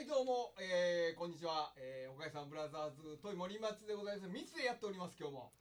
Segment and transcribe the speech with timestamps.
[0.00, 5.52] はいどうも、えー、こんにちは、えー、岡井さんブラザーズトイ森松でございます密でやっております今日も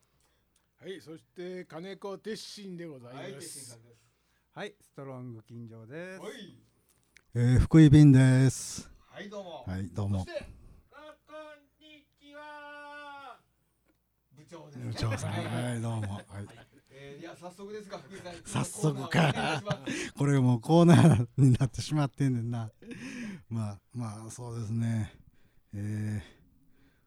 [0.80, 3.48] はい、そして金子鉄心でございはいます。
[3.50, 4.00] 鉄心さんです
[4.56, 6.22] はい、ストロング金城です。
[6.22, 6.32] はい
[7.36, 8.90] えー、福井便です。
[9.12, 10.34] はいどうもはい、どうもそし。
[10.34, 10.46] て
[10.94, 13.36] あこんにちは
[14.38, 16.14] 部長ですね部長さん、はい、どうも。
[16.14, 16.24] はい、
[16.92, 19.62] えー、いや早速ですが福井さん早速か
[20.18, 22.72] これもうコーナーになってしまってんねんな。
[23.50, 25.12] まあ、まあ、そうですね。
[25.74, 26.24] え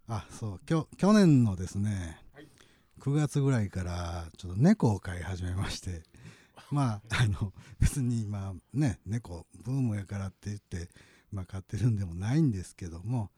[0.08, 2.48] ー、あ、そう、きょ去年のですね、はい
[3.02, 6.04] 9月ぐらいからちょっと猫を飼い始めまして、
[6.70, 10.88] まあ、あの、別にまあね、猫、ブームやからって言って、
[11.32, 13.32] まあ飼ってるんでもないんですけども、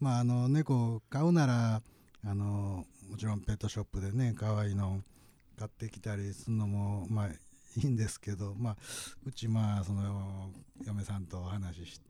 [0.00, 1.82] まあ、あの、猫を飼うなら、
[2.24, 5.02] あの、もちろんペットショップでね、可愛いの
[5.56, 7.38] 買ってきたりするのも、まあ、い
[7.76, 8.76] いんですけど、まあ、
[9.24, 10.50] うちまあその
[10.84, 12.00] 嫁さんとお話しし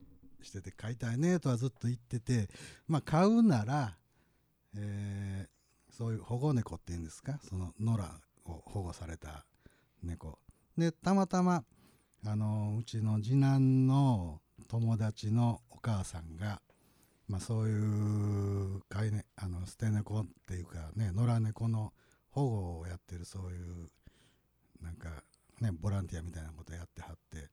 [0.46, 2.48] してて飼いたいねとはずっと言ってて
[2.88, 3.96] まあ買うなら、
[4.76, 5.56] えー
[5.88, 7.40] そういう保護猫っていうんですか？
[7.48, 8.04] その野良
[8.52, 9.46] を保護された
[10.02, 10.38] 猫。
[10.76, 11.64] でたまたま
[12.26, 16.60] あのうちの次男の友達のお母さんが、
[17.28, 21.94] まあ、そういう飼い、ね、あの捨て猫っていうかね野良猫の
[22.28, 23.88] 保護をやってるそういう
[24.82, 25.08] なんか
[25.62, 27.48] ねボランティアみたいなことやってはって。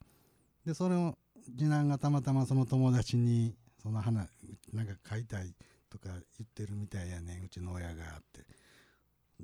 [0.65, 1.17] でそれを
[1.57, 4.27] 次男がたまたまその友達にその花
[4.71, 5.53] なんか飼いたい
[5.89, 7.95] とか言ってるみたいやねうちの親がっ
[8.31, 8.41] て。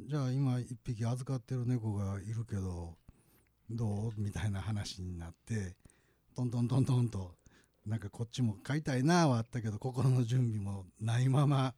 [0.08, 2.96] じゃあ今一匹預かってる猫がいるけど
[3.70, 4.12] どう？
[4.18, 5.76] みたいな話になって
[6.36, 7.32] トントントントンと
[7.86, 11.74] なんかこっちも飼いたいなはあったけど心の準備もないまま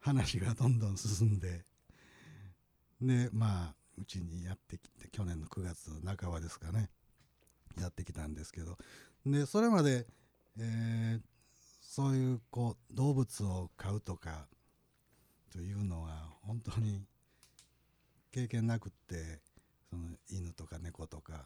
[0.00, 1.64] 話がどんどん進んで
[3.00, 6.88] でまあうちにやってきて去年の9月半ばですかね。
[7.80, 8.78] やってきたんですけど
[9.26, 10.06] でそれまで、
[10.58, 11.34] えー
[11.94, 14.48] そういうこう動物を飼うとか
[15.52, 17.04] というのは本当に
[18.32, 19.38] 経験なくって
[19.90, 21.44] その犬とか猫とか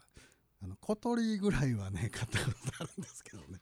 [0.63, 3.61] あの小鳥ぐらいはね 飼ったことあるんですけどね。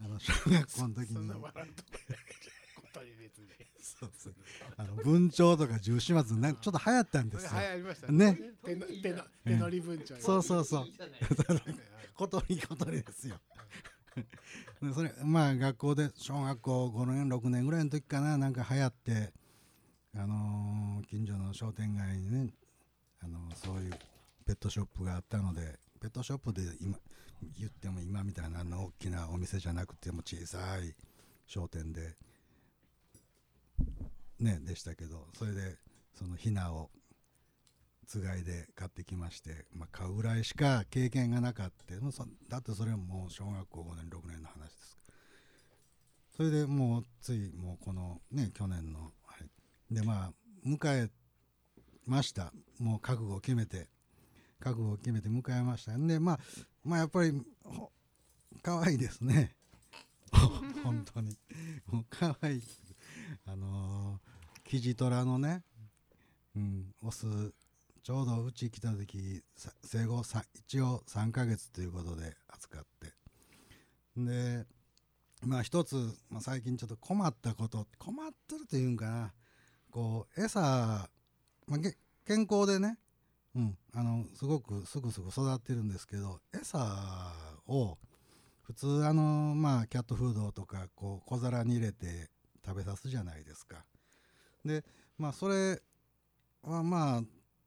[0.00, 1.14] あの小学校の時に。
[1.14, 1.52] そうとこや
[2.76, 3.48] ことに別に。
[3.80, 4.34] そうそう。
[4.76, 7.48] あの文鳥とか十四松なんかちょっと流行ったんですよ。
[7.50, 8.38] それ流行りましたね。
[8.64, 10.22] 手の手の手乗り文鳥。
[10.22, 10.86] そうそうそう。
[12.14, 13.40] 小鳥小鳥ですよ。
[13.51, 13.51] で
[14.94, 19.32] それまあ学校で小学校5年6年ぐらいの時かななんか流行って
[20.16, 22.52] あのー近所の商店街にね、
[23.22, 23.92] あのーそういう
[24.46, 26.98] ペットショップがあったのでペットショップで今
[27.58, 30.94] 言っても今みたいなあの大きなお店じゃなくても小さい
[31.46, 32.14] 商店で
[34.38, 35.76] ねでしたけどそれで
[36.14, 36.90] そのヒナを
[38.06, 41.94] つがいで買ってきまして、まあ、買うぐらいしか経験がなかった。
[42.00, 44.98] もうそだってそれはもう小学校5年6年の話です。
[46.36, 49.36] それでもうついもうこのね去年の、は
[49.90, 50.32] い、でまあ
[50.66, 51.10] 迎え
[52.06, 52.52] ました。
[52.78, 53.88] もう覚悟を決めて
[54.60, 55.96] 覚悟を決めて迎えました。
[55.96, 56.40] んでまあ
[56.84, 57.32] まあやっぱり
[57.64, 57.90] ほ
[58.62, 59.54] 可愛いですね。
[60.82, 61.36] 本当に。
[61.86, 62.62] もう可愛い。
[63.44, 65.62] あのー、キジトラのね
[66.54, 67.26] うんオス
[68.02, 69.44] ちょうどうち来た時
[69.84, 70.24] 生後
[70.54, 73.12] 一応3ヶ月ということで扱って
[74.16, 74.66] で
[75.44, 75.94] まあ一つ、
[76.28, 79.32] まあ、最近ちょっと困ったこと困ってるというんかな
[79.92, 80.60] こう餌、
[81.68, 81.78] まあ、
[82.26, 82.98] 健康でね、
[83.54, 86.78] うん、あのすごくすぐすぐ育ってるんですけど餌
[87.68, 87.98] を
[88.62, 92.30] 普通あのまあキャットフードとかこう小皿に入れて
[92.66, 93.84] 食べさすじゃないですか。
[94.64, 94.84] で
[95.18, 95.80] まあそれ
[96.64, 97.22] はまあ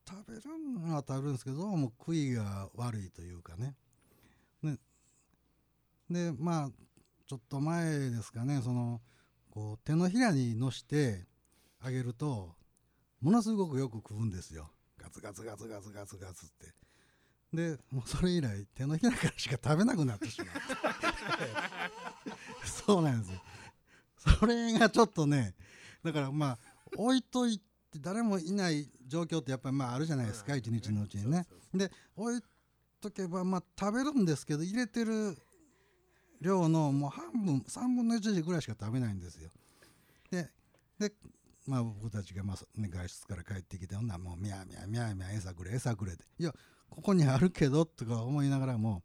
[0.08, 0.42] 食べる
[0.88, 3.76] のは食べるんですけどどうも食いが悪いというかね。
[4.62, 4.78] ね。
[6.10, 6.70] でまあ
[7.28, 9.02] ちょっと前ですかねその
[9.50, 11.26] こう手のひらにのして
[11.82, 12.56] あげると
[13.22, 14.70] ものすごくよく食うんですよ。
[15.02, 16.74] ガツガツガツガツガツガツって。
[17.54, 20.48] でもうそれ以来手のひらからしか食べなくなってしまう。
[22.68, 23.42] そうなんですよ。
[24.40, 25.56] それがちょっとね
[26.04, 26.60] だからまあ
[26.96, 27.60] 置いとい
[27.96, 31.46] て誰もいない状況ってやっぱりまああるじゃないですか一日のうちにね。
[31.74, 32.42] で置い
[33.02, 35.38] とけばまあ食べるんですけど入れてる
[36.42, 39.50] 量のもう半分3分の1ぐらいしか食べないんですよ。
[40.32, 40.50] で
[41.00, 41.14] で
[41.68, 46.24] まあ僕たちがまあ、ね、外出から帰ってきてほんならもうミャーミャーミャーミャー餌くれ餌くれって。
[46.38, 46.54] いや
[46.90, 49.02] ここにあるけどとか思いながらも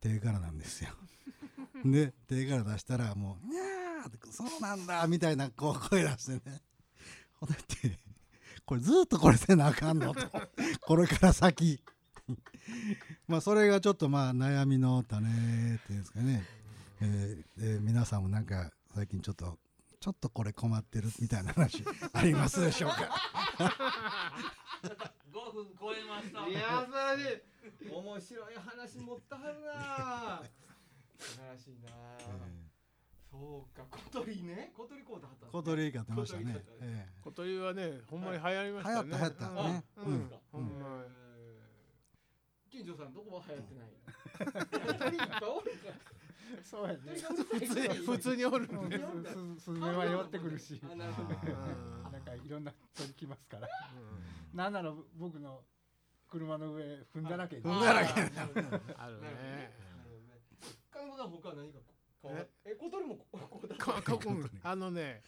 [0.00, 0.90] 手からなんですよ。
[1.84, 6.62] で手から出したらもう「にゃー!」って「そうなんだ!」みたいなこう声出してね。
[7.34, 7.56] ほんで
[8.64, 10.14] これずっとこれせなあかんの？
[10.14, 10.20] と
[10.86, 11.82] これから先。
[13.26, 15.28] まあそれがちょっとまあ悩みの種
[15.76, 16.44] っていうんですかね。
[17.00, 19.58] えーえー皆さんもなんか最近ちょっと
[20.00, 22.96] ちょっとこれ困ってるみたいな話ありますでしょうか
[25.32, 26.46] ？5分超えました。
[26.48, 27.90] いや素晴らしい。
[27.90, 30.42] 面白い話持ったはるな。
[31.18, 31.90] 素晴らしいな、
[33.32, 33.82] そうか。
[34.12, 34.70] 小鳥ね。
[34.76, 36.62] 小鳥こうだった小鳥買ってましたね。
[37.24, 39.08] 小鳥はねほんまに流行りましたね。
[39.10, 39.72] 流行った流行った。
[39.72, 39.84] ね。
[39.96, 40.04] うん。
[40.04, 40.30] うん。
[40.52, 40.62] ほん。
[40.62, 41.12] まに
[42.70, 44.98] 金城さんどこも流行ってない。
[44.98, 45.94] 鳥いっぱいおるから。
[46.62, 46.98] そうやね。
[47.50, 50.78] 普通に普通におるすすずめは寄ってくるし。
[50.84, 51.28] あなるほど。
[51.30, 52.12] うん。
[52.12, 53.68] なんかいろんな鳥来ますから。
[54.52, 55.64] なんなら僕の
[56.28, 56.84] 車の上
[57.16, 57.56] 踏んだらけ。
[57.56, 58.12] で踏んだらけ。
[58.12, 58.36] あるね。
[58.36, 59.72] なるほどね。
[60.90, 61.78] 看護さん他は何か
[62.22, 65.22] こうえ小鳥もここうだかか うんあのね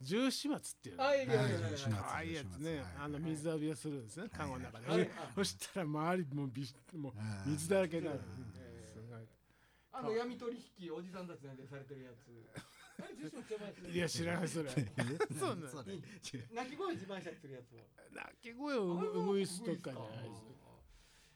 [0.00, 1.06] 十四松っていうの。
[1.06, 1.46] あいいねいいね。
[1.46, 1.48] い。
[1.48, 2.86] いねはいいやつねはい。
[3.04, 4.98] あの水浴びをするんですねカゴの中はい。
[4.98, 8.20] でそしたら周りもうびしもう水だらけになる。
[8.58, 9.26] えーすごい
[9.92, 12.28] あの闇取引おじさんたちなんでされてるやつ。
[13.92, 14.70] いや知らないそれ。
[14.74, 14.74] え
[15.38, 15.98] そうなんそれ
[16.52, 17.78] 鳴き声自慢したりするやつを
[18.12, 20.44] 鳴き声をうぐいすとかじゃないです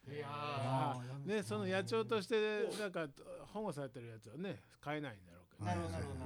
[0.08, 3.06] いやねその野鳥としてなんか
[3.53, 6.20] 保護されてるやつはね飼えないんだろうけど。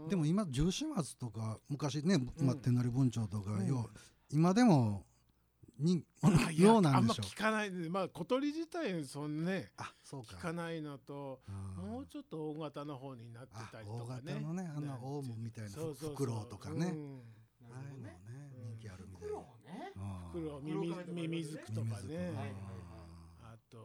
[0.00, 2.60] うんでも今十四松とか昔ね、まあ、うん。
[2.60, 3.98] 手乗り文鳥とか、うんよう
[4.30, 5.06] 今でも
[5.78, 6.04] に
[6.54, 7.24] ようなんでしょう。
[7.24, 7.70] あんま聞かない。
[7.70, 10.36] ねまあ小鳥自体そんねあそうか。
[10.36, 14.20] 聞かないのとうんもうちょっと大型の方になってあたり大とかね。
[14.26, 17.20] 型のねあんなねオウムみたいなフクロウとかね、うん。
[17.72, 18.20] ああいうのね
[18.58, 18.70] うん。
[18.72, 19.34] 人気あるみたいな。
[19.34, 19.92] 黒ね。
[19.96, 20.02] うん
[20.32, 22.32] フクロウミミ黒ミミズクとかね
[23.76, 23.84] と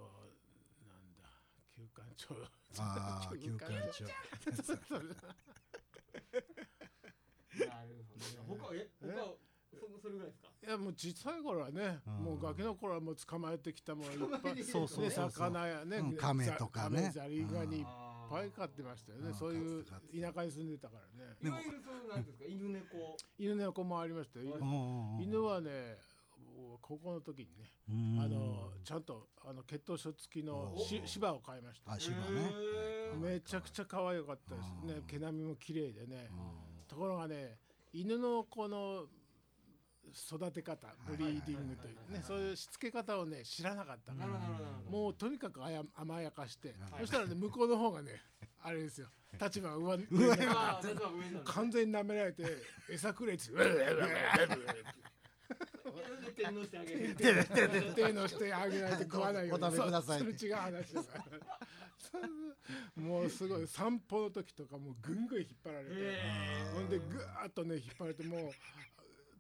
[0.88, 1.28] なんだ
[1.76, 2.36] 休館長。
[2.80, 4.06] ああ休館長。
[4.06, 5.04] な
[7.84, 7.96] る
[8.48, 9.36] ほど他え他は
[9.74, 10.48] そそれぐらいですか？
[10.64, 12.14] いやもう小さい頃はね、うん。
[12.24, 14.64] もうガキの頃はもう捕まえてきたものいっぱい。
[14.64, 15.50] そうそうねそうそう。
[15.50, 17.12] 魚やね、うん亀とかね。
[17.14, 19.34] ザザリガニいっあぱい飼ってましたよね、うん。
[19.34, 19.92] そういう田
[20.34, 21.36] 舎に住んでたからね。
[21.44, 22.46] いわゆるそのなんですか？
[22.48, 23.18] 犬猫。
[23.38, 24.58] 犬猫もありましたよ、
[25.20, 25.98] 犬はね
[26.82, 28.20] 高校の時にね、うん。
[28.22, 30.74] あのちゃんとあの血統書付きの
[31.06, 31.94] 芝を買いました。
[31.94, 32.22] あ芝ね。
[33.22, 34.70] めちゃくちゃ可愛かったです。
[34.86, 36.30] ねうん毛並みも綺麗でね。
[36.32, 37.58] うんところがね
[37.94, 39.06] 犬のこの
[40.14, 44.28] 育て方ブリーディングというねそういうしつけ方をね知らなかったから。
[44.28, 44.98] なるほどなるほど。
[44.98, 46.76] もうとにかくあや甘やかして。
[46.92, 47.00] はい。
[47.02, 48.22] そしたらね向こうの方がね
[48.62, 49.08] あれですよ。
[49.40, 50.36] 立場が上上
[51.46, 52.44] 完全に舐められて
[52.90, 53.44] 餌くれって
[56.02, 59.66] うわうわうわうわ天皇してあげる手のしてあげないと食わないように。
[59.66, 60.20] お食べください。
[60.20, 61.10] そそれ違う話だか
[62.98, 65.92] らもうすごい散歩の時とかもうぐんぐん引っ張られて。
[65.94, 68.52] へほんでぐーっとね引っ張られてもう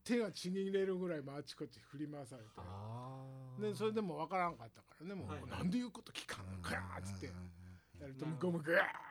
[0.03, 3.69] 手が血に入れるぐらいもあちこち振り回されて。
[3.69, 5.15] でそれでも分からんかったからね。
[5.15, 7.27] もう、はいなんで言うこと聞かんのかやっつって。
[7.99, 8.81] やると向こうもぐわ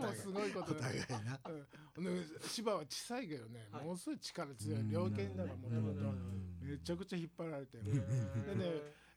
[0.00, 1.40] もうすごいことお互いな。
[1.96, 2.04] うん。
[2.04, 2.10] で
[2.48, 3.84] 芝は小さいけどね、はい。
[3.84, 4.88] ものすごい力強い。
[4.90, 6.00] 猟犬だからもともと。
[6.62, 7.78] めちゃくちゃ引っ張られて。
[7.78, 8.00] でね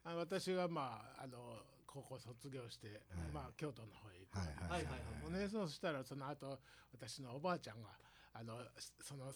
[0.03, 3.01] あ私がまああの高校卒業して、
[3.33, 6.59] まあ京都の方へ行く、はいはいはいそうしたらその後
[6.93, 7.89] 私のおばあちゃんが
[8.33, 8.59] あの
[9.01, 9.31] その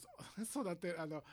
[0.45, 1.23] そ育てあの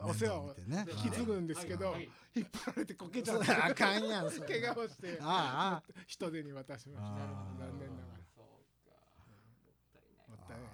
[0.00, 0.54] お世話を
[0.94, 1.94] 引き継ぐんですけど、
[2.34, 5.92] 引っ張られてこけちゃそってれあかんやん怪我をしてああ。
[6.06, 7.18] 人手に渡しました。
[7.18, 9.02] 残念ながらそうか
[10.28, 10.70] もったいないね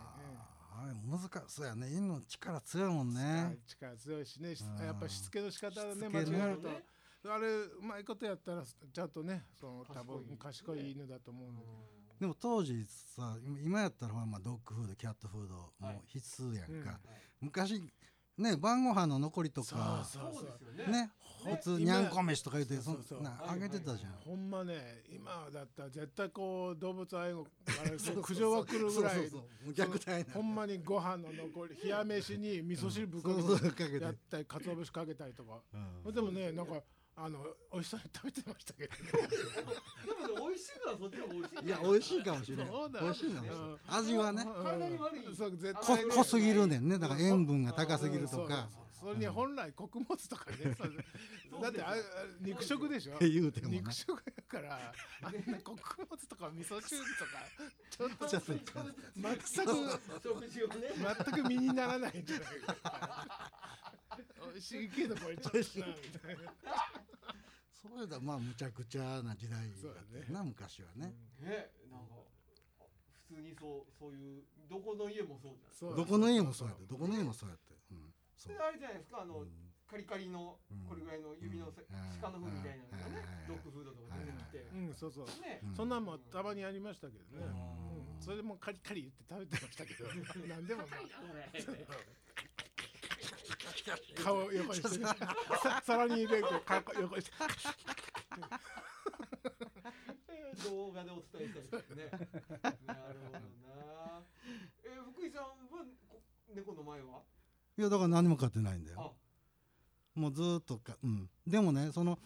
[0.72, 1.88] あれ難しそうやね。
[1.91, 3.58] 犬の力強いもんね。
[3.67, 4.55] 力強いしね。
[4.81, 6.31] やっぱしつけの仕方ねしつけ間ね。
[6.31, 6.69] 違えると。
[7.32, 11.50] あれうまいことやったらちゃんとねその多分賢い犬だと思う
[12.20, 12.26] で。
[12.26, 17.00] も当時さ今今やったらまあドッグフードキャットフードも必須やんか、
[17.41, 17.48] うん。
[17.48, 17.82] 昔
[18.38, 20.36] ね晩ご飯の残りとかそうで
[20.74, 20.93] すよね。
[20.93, 21.10] ね
[21.44, 23.20] 普通に今ゃんこ飯とか言ってそそうそうそう。
[23.20, 27.46] んなあげてたじゃん、ほんまね今だったら絶対こう動物愛護
[27.84, 27.91] あれ
[28.22, 33.31] 苦情が来るぐらいそうそう虐待なほんまにご飯の残り冷や飯に味噌汁ぶっか
[33.76, 35.60] けたり鰹節かけたりとか。
[36.05, 36.14] うん。
[36.14, 36.82] でもねなんか
[37.17, 37.39] あの
[37.73, 38.99] 美味しそうに食べてましたけどね。
[39.05, 43.79] でもね美味しいのはそっちの方が美味しいいや美味しいかもしれない美味しいのかもしれないうん。
[43.89, 44.44] 味はね。
[44.65, 45.37] 体に悪い。
[45.37, 46.99] そう絶こ対ね濃すぎるねんね。
[46.99, 48.69] だから塩分が高すぎるとそうか
[49.05, 50.56] そうそれに本来穀物とかね
[51.51, 51.94] そうだってあ
[52.41, 53.19] 肉食でしょ？
[53.20, 57.31] 言うてもね肉食やからあんな穀物とか味噌汁とか
[57.91, 58.53] ちょっとちょっと
[59.15, 60.75] 全く食事をね。
[60.96, 63.53] 全く身にならないんじゃないか。
[64.53, 65.65] 美味しいけどこれちょっとなみ
[66.19, 66.53] たいな。
[67.82, 70.27] それだまあむちゃくちゃな時代そうだね。
[70.31, 72.15] な昔はね、ねなんか
[73.29, 75.77] 普通にそうそういうどこの家もそうじゃない。
[75.79, 75.96] そう。
[75.96, 77.73] どこの家もそうやってどこの家もそうやって、うん、
[78.36, 78.56] そう。
[78.56, 79.50] であれじゃないですかあの、うん。
[79.86, 80.88] カリカリのうん。
[80.88, 81.88] これぐらいの指のせ、うん
[82.20, 85.26] 鹿の糞みたいなのがねうんドッグフードとか出てきて、うんそうそう。
[85.43, 85.74] ね、うん。
[85.74, 88.17] そんなんもたまにありましたけどね、うん。
[88.17, 88.20] うん。
[88.20, 90.08] それでもうカリカリ言って食べてましたけど。
[90.48, 91.05] 何でもまあ
[94.22, 95.05] 顔を横にして
[95.84, 97.36] 皿に入れて顔横にして
[100.70, 102.08] 動画でお伝えしたいですね。
[102.86, 104.22] なるほどな。
[104.84, 105.84] えー、福井さんはこ
[106.55, 107.22] 猫の前は？
[107.76, 109.02] いやだから何も買ってないんだあ。
[109.02, 109.14] よ、
[110.14, 111.06] もうずーっとかう。
[111.06, 111.28] ん。
[111.46, 112.19] でもねその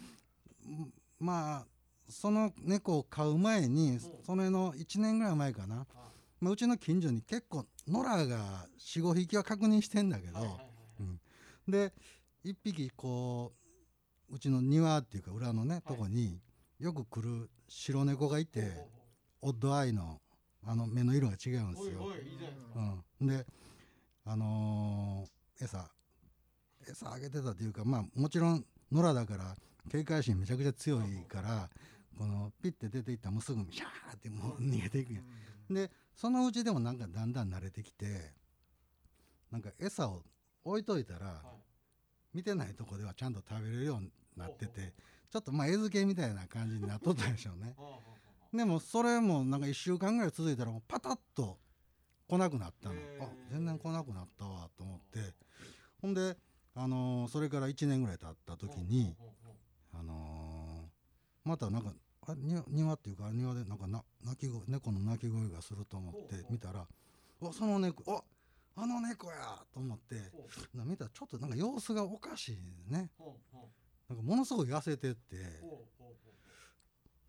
[0.67, 1.67] うんまあ
[2.09, 6.11] その猫を飼う前にそれの1年ぐらい前かな、あ。
[6.41, 10.59] まあ、うちの近所に結構野良が45匹は確認してんだけど、
[11.67, 11.93] で
[12.45, 13.53] 1匹こ
[14.31, 16.41] ううちの庭っていうか裏のね、とこに
[16.79, 18.73] よく来る白猫がいて、
[19.43, 20.21] オッドアイの
[20.67, 22.09] あの目の色が違うんですよ。
[23.21, 23.45] うん、で
[24.25, 25.91] あのー餌
[26.89, 29.55] 餌あげてたというかまあもちろん野良だから
[29.91, 31.69] 警戒心めちゃくちゃ強いから
[32.17, 35.21] このピッて出ていったらもうすぐシャーってもう逃げていくや。
[35.21, 35.75] ん。
[35.75, 38.33] でそのうちでもなんかだんだん慣れてきて
[39.51, 40.23] なんか餌を
[40.65, 41.59] 置いといたらはい。
[42.35, 44.93] 見てないとこではちゃんと食べれるようになってて
[45.31, 47.75] ちょっとまあ餌付けみたいな感じになっとったでしょうね。
[48.53, 51.59] でもそれもなんか1週間ぐらい続いたらもうパタッと
[52.27, 52.95] 来なくなったの。
[53.21, 55.35] あ全然来なくなったわと思って
[56.01, 56.37] ほんで、
[56.75, 59.17] あのーそれから1年ぐらい経ったあ時に、
[59.93, 61.93] あのーまたなんか
[62.27, 66.87] あれ庭庭っていうか庭でなんかな鳴き声猫の鳴き声がすると思って見たら
[67.41, 68.23] 「おその猫お
[68.77, 70.31] あの猫や!」と思って
[70.75, 73.11] 見たらちょっとなんか様子がおかしいね。
[74.09, 75.37] なんかものすごい痩せてって。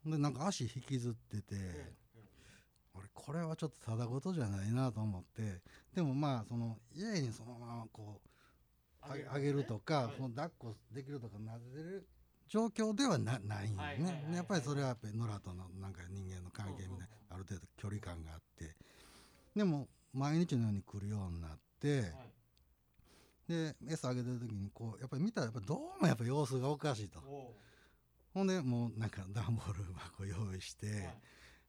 [0.05, 1.55] でなんか足引きずってて。
[1.55, 1.95] う
[2.95, 5.61] 俺これはちょっとただごとじゃないなと思って。
[5.93, 8.28] でもまあその家にそのままこう
[9.01, 10.13] あげるとか、はい。
[10.17, 12.07] その抱っこできるとかなでる
[12.47, 14.25] 状況ではなないんよね。
[14.33, 18.75] やっぱりそれはやっぱり野良とのなんか人間の関係みたいなある程度距離感があって。
[19.55, 22.09] でも毎日のように来るようになってはい。
[23.47, 27.19] で餌あげてる時にこうやっぱり見たらやっぱどうもやっぱ様子がおかしいと。
[27.19, 27.55] ほ
[28.33, 30.87] ほんでもうなんか段ボール箱用意して。
[30.87, 31.21] うはい。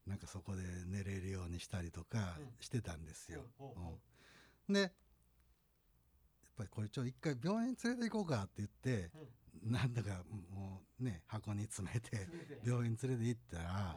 [0.07, 2.47] なんかそこで寝れるようにしたりとかうん。
[2.59, 3.41] してたんですよ。
[3.57, 3.75] ほ
[4.67, 4.73] うん。
[4.73, 4.91] で
[6.61, 9.09] ぱりこれちょっと一回病院連れて行こうかって言って、
[9.63, 12.27] なんだかもうね箱に詰めて
[12.65, 13.95] 病院連れて行ったらや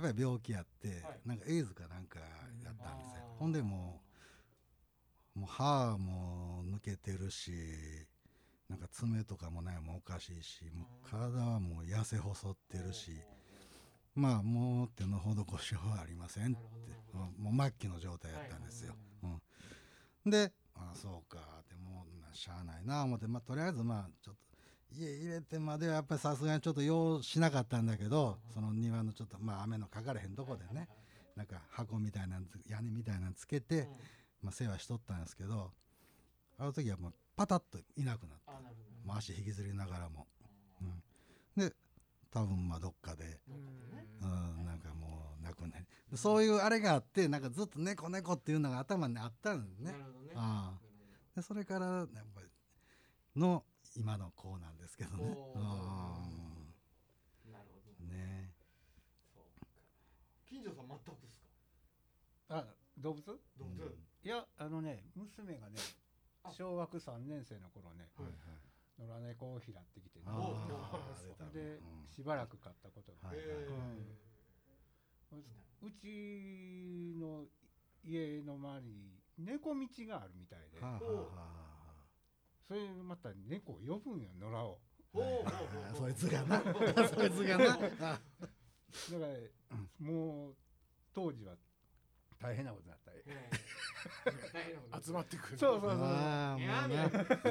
[0.00, 1.00] っぱり病気やって、はい。
[1.24, 3.24] なんかエイズかなんかやったんですよ。
[3.38, 4.00] ほんでも
[5.36, 7.52] うもう歯も抜けてるし
[8.68, 13.12] なんか爪とかもねもうおかしいしもう体はもう痩せ細ってるし。
[14.14, 16.56] まあもう手の施しはありませんって
[17.38, 18.96] もう末期の状態やったんですよ。
[19.22, 21.77] うん、でああそうかでも
[22.28, 24.40] うなしゃあないな思って、まあ、とりあえずまあちょっと
[24.96, 30.88] 家入れてまではやっぱりさすがにちょっと用しなかったんだけどその庭のちょっとまあ雨のかかれへんとこでね
[31.36, 33.88] なんか箱みたいな屋根みたいなのつけて、
[34.42, 35.70] まあ、世話しとったんですけど
[36.58, 38.52] あの時はもうパタッといなくなった。
[39.04, 40.26] もう足引きずりながらも。
[41.56, 41.72] うん、で
[42.30, 49.92] 多分まあどっかでうん、なんかもうなくねそういうあれがあってなんかずっと猫猫っていうのが頭にあったんね。
[49.92, 50.32] なるほどね。
[50.34, 50.87] ああ
[51.38, 52.48] でそれからやっぱり
[53.36, 53.62] の
[53.96, 55.24] 今の子なんですけどね。
[55.24, 55.60] なるほど。
[58.04, 58.50] んね。
[59.32, 59.66] そうか。
[60.44, 61.38] 近所さん全くです
[62.48, 62.58] か？
[62.58, 62.64] あ
[62.98, 63.22] 動物？
[63.24, 63.96] 動物。
[64.24, 65.78] いやあのね娘がね
[66.42, 66.50] あ。
[66.50, 68.34] 小学3年生の頃ねはい
[68.98, 70.24] 野良猫を拾ってきてね。
[71.54, 72.08] でうん。
[72.10, 73.42] しばらく飼ったことがはいへ
[75.82, 77.44] うちの
[78.04, 80.80] 家の周りに猫道があるみたいで。
[80.80, 81.58] はあはあは
[82.66, 84.78] それまた猫を呼ぶんよ野良を。
[85.96, 86.60] そいつがな。
[87.08, 87.64] そいつがな。
[87.72, 90.56] あだからもう
[91.14, 91.56] 当時は
[92.38, 93.12] 大変なことになった。
[93.12, 93.50] ええ。
[94.52, 95.58] 大変なこと集まってくる。
[95.58, 96.00] そうそうそう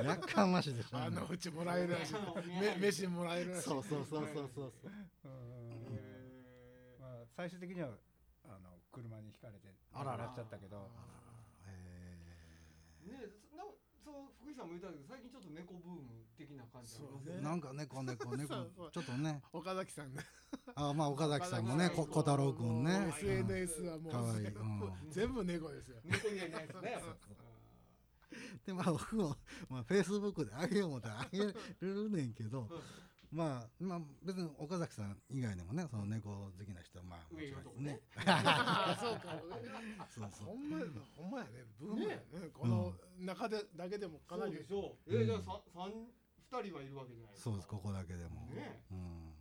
[0.06, 2.14] やかましいでしょあのうちもらえるらしい。
[2.62, 3.70] め飯もらえるらしい。
[3.70, 4.74] そうそうそうそうそう。
[4.74, 4.92] そう
[5.24, 5.96] うん。
[5.96, 7.98] へまあ最終的には
[8.46, 10.18] あの車にひかれてあらら。
[10.18, 10.92] 亡くなっちゃったけど。
[10.94, 11.17] ええ
[13.08, 13.64] ねえな
[14.04, 16.02] そう福井さんも言ったけど最近ちょっと猫ブーム
[16.38, 17.40] 的な感じありますそうね。
[17.40, 18.54] ーなんか猫猫猫。
[18.92, 19.42] ちょっとね。
[19.52, 20.22] 岡崎さんね
[20.76, 23.14] あまあ岡崎さんもねこ小太郎くんね。
[23.18, 24.44] SNS はもういい。
[24.44, 25.12] 全部うん。
[25.12, 25.98] 全部猫ですよ。
[26.04, 26.98] 猫にはいないですね
[28.66, 29.36] でまあ僕も
[29.70, 32.70] まあフェイスブックであげよう思ったらあげるねんけど
[33.32, 38.00] まあまあ別に岡崎さん以外でもねその猫好きな人はまあもちろんね。
[38.26, 39.38] あそうか
[40.10, 40.48] そうそう。
[40.48, 41.66] ほんまやほんまやね。
[41.80, 42.24] ブームやね。
[42.54, 44.54] この中でだけでもかなり。
[44.54, 44.96] そうでしょ。
[45.08, 46.08] うえじゃあさ三二
[46.64, 47.50] 人はいるわけじゃないですか。
[47.52, 48.46] そうですここだけでも。
[48.56, 48.82] ね。
[48.92, 49.34] うん。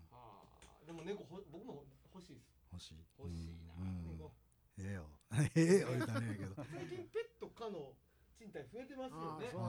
[0.87, 2.51] でも猫ほ僕も欲しいです。
[2.73, 2.95] 欲しい。
[3.19, 4.33] 欲しいな猫。
[4.79, 5.09] ええよ。
[5.55, 6.55] ええ言うたらねやけど。
[6.67, 7.95] 最近ペット可の
[8.35, 9.47] 賃貸増えてますよね。
[9.47, 9.53] あー。
[9.53, 9.67] そうあ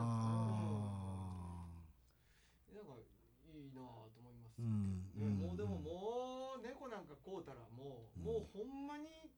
[2.74, 2.97] なんか
[3.53, 5.38] いいなぁと思いますーうんね、うん。
[5.38, 9.30] もうでももう猫なんか買うたらもう、うんもうほんまに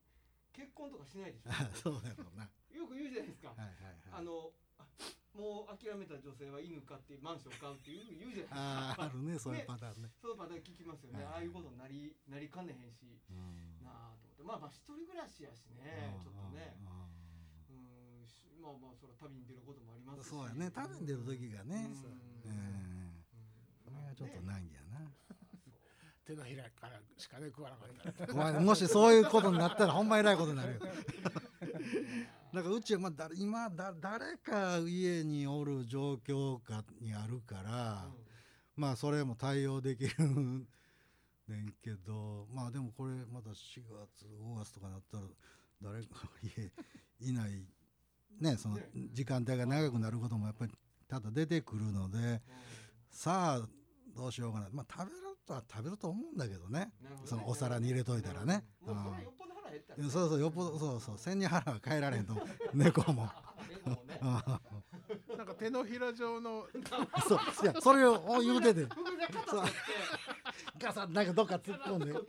[0.53, 1.51] 結婚とかしないでしょ。
[1.51, 2.43] あ そうだろうな。
[2.43, 3.95] はよく言うじゃないですか、いはいはい。
[4.11, 4.85] あのあ
[5.33, 9.03] もう諦めた女性は犬飼ってマンション買うっていう言うじゃないですか。
[9.03, 10.11] あるねそういうパターンね。
[10.19, 14.43] そのパターン聞きますよね、はいああいうことになりなりかねへんしうんなあと思って。
[14.43, 16.75] まあまあ一人暮らしやしねちょっとね。
[16.85, 17.07] あ
[17.69, 17.73] う
[18.23, 18.25] ん。
[18.25, 20.29] しまあまあそれは旅に出ることもありますし。
[20.29, 20.71] そうやね。
[20.71, 21.87] 旅に出る時がね。
[22.43, 22.51] うん。
[22.51, 22.98] うん
[24.19, 25.09] ちょっと難儀やな。
[26.25, 28.33] 手のひらからしかね食わなかったら。
[28.33, 30.79] お前もしそういうことになったらほんま偉いことになるよ。
[32.53, 38.11] だからうちはまあだ今だ誰か家におる状況下にあるから、
[38.75, 40.13] まあそれも対応できる
[41.47, 45.23] ねんけどまあでもこれまた4月5月とかなったら
[45.81, 46.71] 誰か家
[47.29, 47.65] いない
[48.39, 48.89] ねそのね。
[49.13, 50.71] 時間帯が長くなることもやっぱり
[51.07, 52.41] ただ出てくるので
[53.09, 53.78] さあ
[54.15, 54.69] どうしようかな。
[54.71, 56.91] まあ食べるとは食べると思うんだけどね。
[57.01, 57.09] ね。
[57.25, 58.63] そのお皿に入れといたらね。
[58.85, 58.95] もう
[60.05, 60.09] ん。
[60.09, 61.17] そうそうよっぽどそうそう。
[61.17, 62.35] 背に腹は変えられへんと
[62.73, 63.29] 猫も。
[63.69, 64.19] 猫もね。
[64.21, 65.37] うん。
[65.37, 66.67] なんか手のひら状の。
[67.27, 68.87] そういやそれを言うてて。
[70.77, 72.13] ガサッなんかどっか突っ込んで。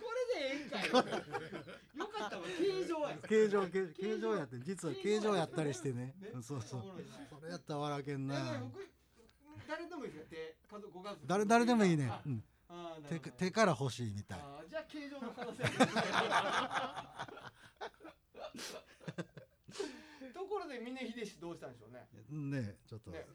[0.00, 0.88] これでええんかい。
[0.88, 1.04] よ
[2.18, 4.58] かったわ形状や形状形形状やって。
[4.60, 6.14] 実は形状やったりしてね。
[6.20, 6.82] ねそうそう。
[7.30, 8.62] それやったら笑けんな。
[9.68, 10.36] 誰でもいいですか手
[10.76, 12.08] 家族ご家族誰誰でもいいね。
[12.10, 12.42] あ、うん、
[13.08, 14.38] 手手から欲しいみたい。
[14.70, 15.64] じゃあ形状の可能性。
[20.32, 22.08] ところで峰秀氏どうしたんでしょうね。
[22.60, 23.10] ねちょっと。
[23.10, 23.26] ね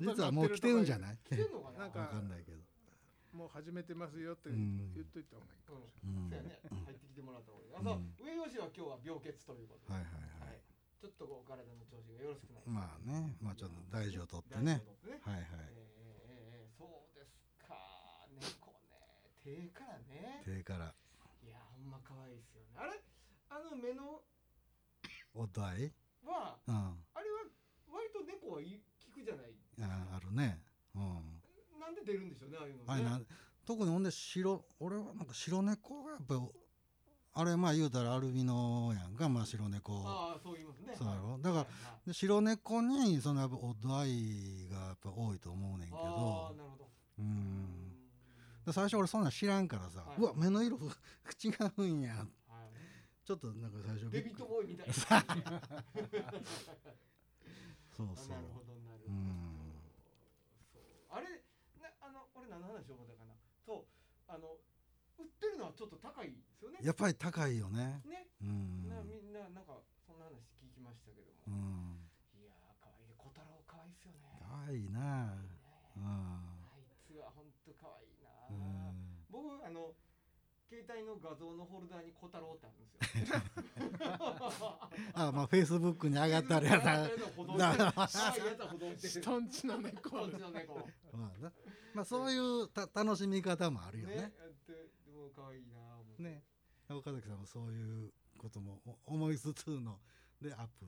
[0.00, 1.18] 実はもう来てるんじゃいない？
[1.24, 1.78] 来てんのかな？
[1.80, 2.58] なんかわかんないけど
[3.32, 4.92] もう始めてますよってうん。
[4.94, 6.16] 言っといた方がいいかもしうん。
[6.16, 6.30] うん。
[6.30, 6.60] そうやね。
[6.84, 7.74] 入ってきてもらった方がいい。
[7.74, 7.96] あそう。
[7.96, 9.94] うん上吉は今日は病欠ということで。
[9.94, 10.60] はいはいはい。
[11.00, 13.34] ちょっとこう体の調子がよろしくないまあね。
[13.40, 15.20] まあちょっと大事をとって大ね事をとってね。
[15.24, 15.44] はいはい。
[15.72, 16.76] えーえーえー。
[16.76, 17.74] そうですか。
[18.36, 19.32] 猫ね。
[19.42, 20.42] 手からね。
[20.44, 20.94] 手から。
[21.42, 22.76] いやほんま可愛いですよね。
[22.76, 23.00] あれ？
[23.48, 24.22] あの目の
[25.34, 25.90] お題
[26.22, 26.74] はうん。
[27.16, 27.48] あれは
[27.88, 29.56] 割と猫はい効くじゃない？
[29.80, 30.60] ああるね。
[30.94, 31.31] うん
[31.94, 32.84] なんで出るんでしょうねああいうのね。
[32.88, 33.20] あれな
[33.64, 36.40] 特にほんで白俺はなんか白猫がやっぱ
[37.34, 40.02] あれまあ言うたらアルビノやんかまあ白猫。
[40.04, 40.94] ああそう言いますね。
[40.98, 41.32] そうやろ。
[41.32, 41.66] はいだからは
[42.04, 42.08] い。
[42.08, 46.02] で白猫にそのやっぱお題がやっぱ多いと思うねんけああ
[46.50, 46.88] どなるほど。
[47.18, 47.96] ううん。
[48.66, 50.20] で最初俺そんなん知らんからさ、はい。
[50.20, 50.76] うわ目の色
[51.42, 52.16] 違うんや。
[52.16, 52.26] はい。
[53.24, 54.92] ちょっとなんか最初デビットボーイみたいな。
[57.96, 59.72] そうそうあなるほどなるほど、うん
[60.72, 61.28] そうあれ
[61.80, 63.34] なあの俺何の話を思ったかな
[63.66, 63.84] そう
[64.32, 64.56] あの
[65.20, 66.80] 売ってるのはちょっと高いですよね。
[66.80, 68.00] やっぱり高いよね。
[68.08, 69.76] ね、うんなみんななんか
[70.08, 72.00] そんな話聞きましたけども、うん。
[72.40, 73.12] いやー可愛い。
[73.12, 74.24] ね小太郎可愛いっすよね。
[74.40, 75.36] かわいいな
[75.96, 76.08] うん。
[76.08, 79.28] あいつは本当可愛いな、うん。
[79.28, 79.92] 僕あの
[80.72, 83.42] 携帯の画像のホルダーに小太郎ってあるんですよ。
[85.12, 87.10] あまあフェイスブックに上がったらやな。
[88.96, 90.08] 人んちの猫。
[90.08, 90.88] こっちの猫。
[91.12, 91.52] まあな。
[91.92, 94.16] まあそういうた楽しみ方もあるよね。
[94.16, 94.32] ね
[95.04, 96.22] でも可愛いなぁ思って。
[96.22, 96.42] ね。
[96.88, 100.00] 岡崎さんもそういうこともお思いつつの
[100.40, 100.86] でアップ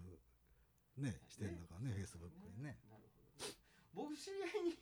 [0.97, 2.79] ねしてんのかねフェイスブックにね。
[2.89, 3.55] なるほどね。
[3.93, 4.73] 僕知り合いに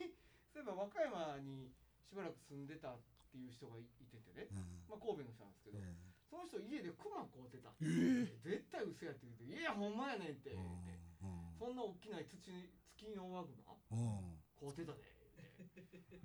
[0.52, 1.72] そういえば和歌山に
[2.08, 4.84] しばらく住んでたっていう人がいいててね、うん。
[4.88, 5.94] まあ、神戸の人なんですけど、え
[6.32, 7.84] その人家でクマ飼うてたって
[8.40, 10.50] 絶対嘘やって言うて「いやほんまやねん」って。
[10.50, 11.52] って、うん。
[11.60, 12.40] そんな大きな土
[12.96, 14.40] 月のワグマうん。
[14.56, 15.04] 飼うてたで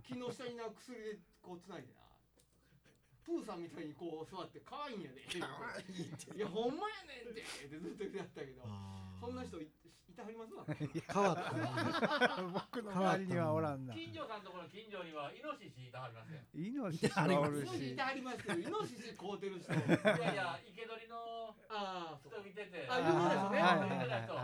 [0.08, 2.08] 木の下にな薬でこうつないでな。
[3.28, 7.44] プーさんみたいにこう座って可愛いんやでいやほんまやねんって。
[7.44, 8.64] ってずっと言ってやったけど
[9.20, 9.68] そんな人い
[10.18, 10.66] いてはりますわ。
[10.74, 11.62] 変わったね
[12.74, 13.94] 僕の周りにはおらんな。
[13.94, 16.42] 近所さんところの近所にはイノシシいたはりますよ。
[16.54, 19.74] 命はおるしイノシシいてはりますけどイノシシてる人。
[19.74, 22.88] いやいや、生け捕りのあ人見てて。
[22.90, 23.62] あ有名ですね。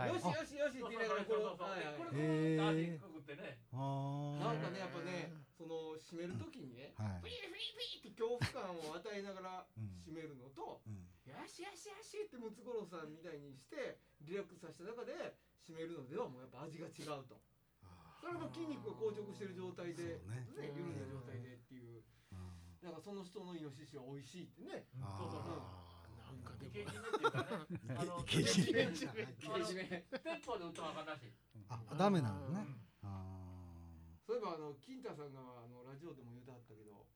[0.06, 1.66] よしよしよしって言いながらこれこれこ
[2.14, 3.58] へーくぐってね。
[3.72, 7.20] なんかねやっぱねその締める時にねはい。
[7.20, 9.98] フィーフィーフィーって恐怖感を与えながらうん。
[10.06, 11.10] 締めるのとうん。
[11.24, 17.40] よしよしよしってムツゴロウさんみたいにしてリラックスさせた中で締めるのではもうやっぱ味が違うと。
[17.80, 20.44] あそれも筋肉が硬直してる状態でね。
[20.60, 22.04] ね緩んだ状態でっていう。
[22.32, 25.48] ーだからその人のイノシシは美味しいってねそうそう
[26.20, 26.68] なんかでも。
[26.68, 27.48] イケジメっていうかね。
[27.96, 31.24] あの、イケジメあのケジメ鉄砲で撃ったらあかんらし。
[31.24, 31.32] い。
[31.68, 32.68] あダメなのね。
[33.00, 33.24] あ
[34.24, 37.08] そういえばあの金太さんがあのラジオでも言うてはったけど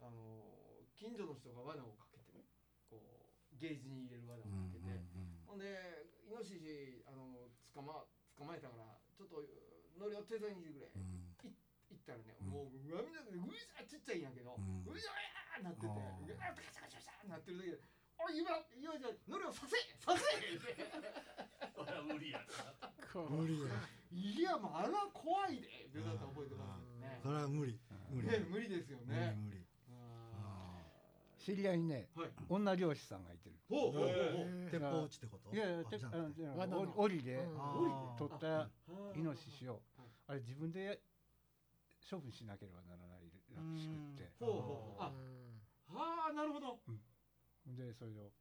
[0.00, 2.48] あの近所の人が罠をかけてね
[2.88, 4.88] こうゲージに入れる罠をうんかけて、
[5.44, 7.04] ほんでイノシシ
[7.76, 9.44] 捕ま捕まえたからちょっと
[10.00, 11.02] 乗りを手伝いに来てくれ、うん。
[11.44, 12.48] うん行ったらね、うん。
[12.50, 13.46] もううわみんなでう
[13.86, 16.34] ちっちゃいんやけど、ううんいざやーなってて、うあわーガ
[16.72, 17.78] チャガチャガチャなってる時で
[18.18, 20.74] 「おい今今じゃ乗りをさせさせ!」って
[21.70, 22.40] それは無理や
[23.14, 23.68] 無理や。
[24.10, 27.20] いやもうあれは怖いでって言うたった覚えてますよね。
[27.22, 27.78] それは無理
[28.10, 28.28] 無理。
[28.28, 29.60] ね無理ですよ無理ね無理。
[29.62, 29.65] あ
[31.46, 32.30] 知り合いにねーはい。
[32.48, 33.54] 女漁師さんがいてる。
[33.70, 34.66] ほうほうほうほう。
[34.66, 35.54] へ鉄砲撃ちってこと？
[35.54, 36.92] いやいやてあじゃあじゃあ罠の。
[36.98, 37.38] おり檻で
[38.18, 38.68] 取ったは
[39.14, 40.10] イノシシをはい。
[40.26, 40.98] あれ自分で
[42.02, 44.26] 処分しなければならないらしくって。
[44.42, 45.06] ほうほうほう。
[45.06, 46.82] ああなるほど。
[47.64, 48.32] でそれを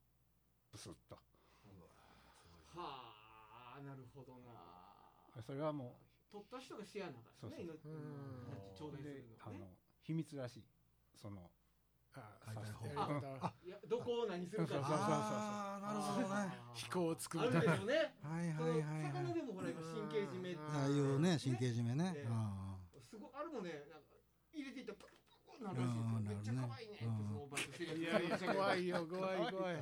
[0.72, 1.14] ブスッと。
[2.74, 3.14] は
[3.78, 4.50] あなるほどな。
[5.46, 7.62] それはも取った人がシェアなかったね。
[7.70, 7.94] そうそう
[8.50, 9.70] 命頂うで戴するの
[10.02, 10.66] 秘密らしい。
[11.14, 11.55] そのあ
[13.88, 14.74] どこを何するか。
[14.74, 16.58] そうそうそうああなるほどね。
[16.74, 17.94] 飛行を作あるるためでしょうね。
[18.24, 19.04] はいはいはいはい。
[19.14, 22.04] 魚でもほら今神経締めってああいうね神経締めね。
[22.12, 22.26] ね。
[22.30, 22.78] あ
[23.10, 24.08] すごいあれもねなんか
[24.54, 26.16] 入れていったらなるらしいですよ。
[26.20, 27.00] うんめっちゃ可愛いね
[28.00, 29.76] いやいや怖いよ怖い怖い。
[29.76, 29.82] あ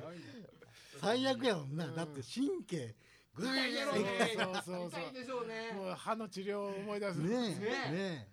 [1.00, 1.86] 最悪やもんな。
[1.86, 1.94] うん。
[1.96, 2.94] だって神経
[3.34, 4.04] ぐ痛いやろうね
[4.36, 5.72] そうそうそう痛いでしょうね。
[5.74, 7.16] もう歯の治療を思い出す。
[7.18, 8.28] ねね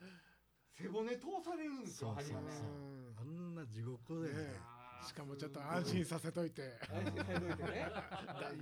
[0.78, 2.67] 背骨通されるんですよそうそう針がねそう。
[2.67, 4.60] うんえあんな地獄でね。
[5.08, 6.78] しかもちょっと安心させといて。
[6.93, 7.63] 安心させといて。
[7.63, 7.89] ね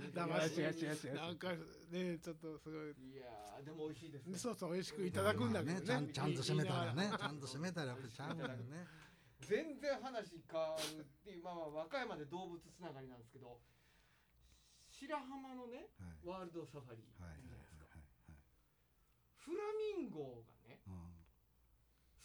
[0.14, 0.60] だ騙し。
[0.60, 1.52] 違う違う違う違うなんか
[1.90, 3.12] ねちょっとすごい。
[3.12, 4.38] いやーでも美味しいですね。
[4.38, 5.82] そうそう美味しくいただくんだけどね。
[5.82, 7.10] ちゃんちゃんと締めたらね。
[7.16, 8.86] ちゃんと締めたらやっぱりちゃうんだよね。
[9.40, 13.58] 全然話変わるっていうまあまあ和歌山で動物つながりなんですけど
[14.90, 16.26] 白浜のねはい。
[16.26, 17.96] ワールドサファリじゃないですか
[18.28, 18.36] はい。
[19.38, 19.64] フラ
[19.96, 20.59] ミンゴが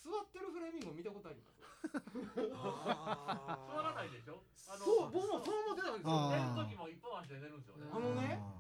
[0.06, 1.58] 座ってるフラミンゴ見たことあります？
[1.90, 2.46] 座
[3.82, 4.38] らないでしょ？
[4.70, 6.30] あのそう僕もそう思ってたんですよ。
[6.30, 7.90] 寝る時も一本足で寝るんですよね。
[7.90, 8.54] あのねあ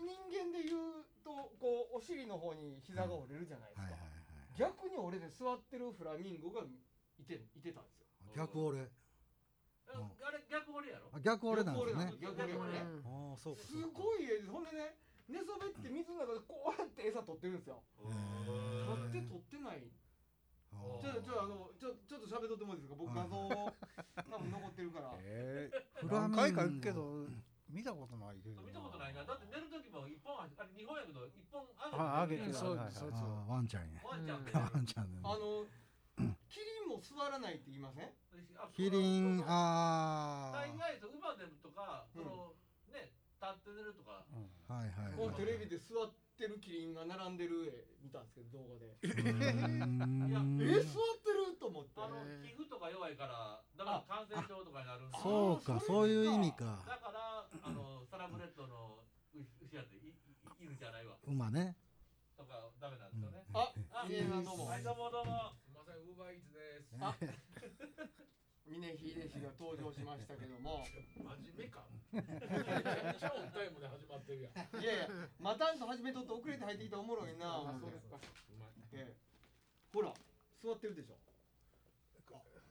[0.00, 3.98] 人間で言うとこうお尻の方に膝が折れるじゃないですか、
[4.56, 6.62] 逆に俺で座ってるフラミンゴが
[7.18, 8.06] いていてたんですよ。
[8.34, 8.80] 逆俺
[9.90, 11.10] あれ逆俺やろ？
[11.12, 11.98] あ逆俺なんですね。
[11.98, 14.94] 逆俺なんです逆俺ねああそうかすごい絵でほんでね
[15.30, 17.82] 寝そべって水の中でこうやって餌取ってるんですよ。
[18.02, 19.86] 取って取ってない。
[20.72, 23.74] あちょちょあのちょちょっと喋っとってもいいですか僕画像を
[24.14, 27.26] 多分残ってるからえーフラミンゴ何回か行くけど
[27.68, 35.66] 見たことないけど見たことないなだって寝る時も一本足あれ日本やけど一本あ上げてるそうそうああワンちゃんやワンちゃんでワンちゃんねあの
[36.46, 38.10] キリンも座らないって言いません
[38.70, 42.59] キリンあ大概と馬でとかそのね
[43.40, 45.12] 立って寝るとかうんあはいはい。
[45.16, 48.92] こうテレビで座ってるキリンが並んでる絵見たんですけど動画で。
[49.00, 51.90] うーいやんえ座ってると思って。
[52.00, 55.18] あの皮膚とか弱いからだから感染症とかになるんで。
[55.18, 57.00] そうかあーそういう意味だか。
[57.00, 60.14] からあのサラブレッドの牛牛やっていい
[60.60, 61.16] 犬じゃないわ。
[61.24, 61.76] 馬ね。
[62.36, 63.44] とかダメなんですよね。
[63.52, 64.66] ああ峰さんどうも。
[64.66, 65.52] はいどうもどうも。
[65.64, 66.96] すみません、ウーバーイーツです。
[67.00, 67.16] あ
[68.70, 70.86] 峰秀氏が登場しましたけども
[71.18, 71.26] 真
[71.58, 71.82] 面目か？
[72.14, 74.54] めちゃくちゃオンタイムで始まってるやん。
[74.78, 75.10] いやいや
[75.42, 78.22] またんと始めとって遅れて入ってきたらおもろいなあそうですか。
[78.94, 79.18] ええ
[79.90, 80.14] ほら
[80.62, 81.18] 座ってるでしょ？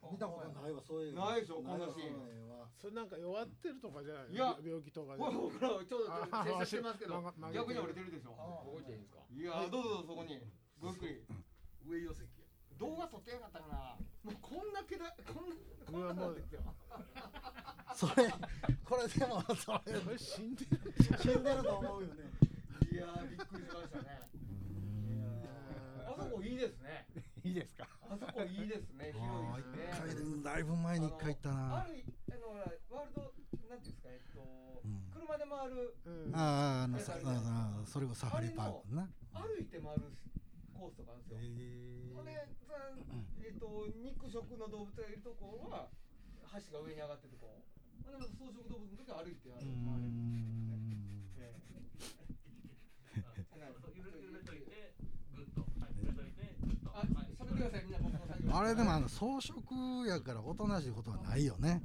[0.09, 2.15] 見たことないわそういうないでしょこんなシーン
[2.79, 7.19] それなんか弱ってるとかじゃないいや病気とかでほらちょっとあ正射してますけど
[7.51, 8.31] 逆に折れてるでしょ
[8.63, 9.19] 動いていいんですか。
[9.27, 10.39] いやどうぞそこに
[10.79, 11.19] ごゆっくり
[11.83, 12.38] 上寄席や。
[12.79, 15.55] 動画撮ってやがったかなもうこんなけだこんな
[15.91, 16.61] こんななんですよ
[17.95, 18.31] それ
[18.85, 22.23] これでもそれ死んでる死んでると思うよね。
[22.91, 24.29] いやーびっくりしましたね。
[26.07, 27.05] あそこいいですね。
[27.43, 27.87] いいですか？
[28.09, 30.43] あそこいいですねああ広いですね。
[30.43, 32.49] だいぶ前に一回行ったあなるあの
[32.89, 33.21] ワールド
[33.69, 34.41] なんていうんですかえっと、
[34.87, 35.11] ん。
[35.13, 36.35] 車で回るうん。
[36.35, 37.29] あああのさあ
[37.83, 39.07] あそれこそサファリパークな。
[39.33, 40.01] 歩いて回る
[40.79, 42.31] コースとかあるんですよ、えほんで
[42.63, 42.73] さ
[43.43, 43.67] えっと
[43.99, 45.89] 肉食の動物がいるとこは
[46.55, 47.59] 橋が上に上がってるとこ
[48.07, 53.23] ほんでまた草食動物の時は歩いてう回るんええ
[53.83, 54.95] そう揺れ揺れといて
[58.51, 61.81] あれでもあの装飾やからおとなしいことはないよね。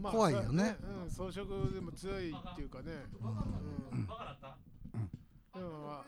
[0.00, 0.76] まあ怖いよね。
[1.04, 3.04] うん装飾でも強いっていうかね。
[3.20, 3.58] バカな
[3.92, 4.06] うん。
[4.06, 4.56] バカだった？
[5.58, 6.06] でもまあ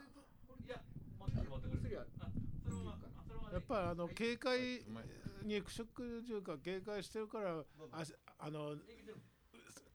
[0.66, 0.80] いや
[1.18, 2.26] 持ってくる持ってくる薬はあ
[2.64, 4.82] それはあそれはねやっぱりあの警戒
[5.44, 7.58] 肉食獣か警戒してるから
[7.92, 8.04] あ
[8.38, 8.76] あの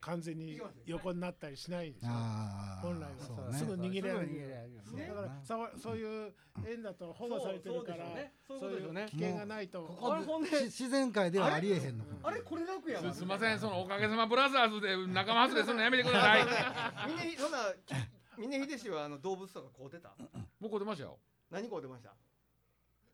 [0.00, 3.10] 完全に横になったりしないでしょああ本来は。
[3.24, 3.58] そうね。
[3.58, 5.06] すぐ逃げられるね。
[5.06, 6.34] だからそうそういう
[6.66, 8.06] 縁だと保護されてるから
[8.48, 9.88] そうそういう危険がないと。
[10.64, 12.40] 自然界ではありえへんのあれ？
[12.40, 13.12] これ楽やわ。
[13.12, 13.58] すすいません。
[13.60, 16.44] そのおかげさまブラザーズで仲間外れするのやめてください。
[17.08, 17.58] 峰ひそんな
[18.36, 20.16] 峰秀氏はあの動物とか買うてた
[20.58, 22.12] もうこう出ましたよ何買うてました